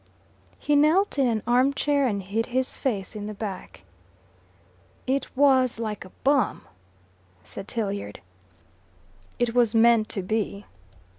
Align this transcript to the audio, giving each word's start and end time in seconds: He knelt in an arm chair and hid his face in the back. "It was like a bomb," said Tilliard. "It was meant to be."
He 0.57 0.75
knelt 0.75 1.19
in 1.19 1.27
an 1.27 1.43
arm 1.45 1.75
chair 1.75 2.07
and 2.07 2.23
hid 2.23 2.47
his 2.47 2.75
face 2.75 3.15
in 3.15 3.27
the 3.27 3.35
back. 3.35 3.83
"It 5.05 5.37
was 5.37 5.77
like 5.77 6.03
a 6.03 6.09
bomb," 6.23 6.63
said 7.43 7.67
Tilliard. 7.67 8.19
"It 9.37 9.53
was 9.53 9.75
meant 9.75 10.09
to 10.09 10.23
be." 10.23 10.65